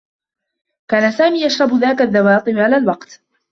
كان 0.87 1.11
سامي 1.11 1.45
يشرب 1.45 1.73
ذاك 1.73 2.01
الدّواء 2.01 2.39
طوال 2.43 2.73
الوقت. 2.73 3.21